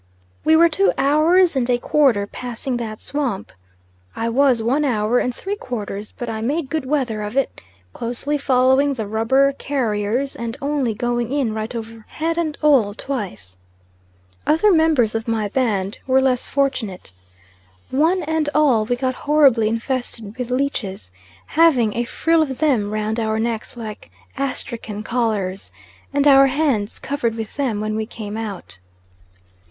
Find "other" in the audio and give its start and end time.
14.47-14.71